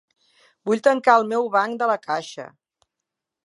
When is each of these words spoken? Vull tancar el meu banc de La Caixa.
Vull 0.69 0.81
tancar 0.87 1.15
el 1.21 1.29
meu 1.33 1.45
banc 1.57 1.79
de 1.83 1.91
La 1.95 2.01
Caixa. 2.09 2.51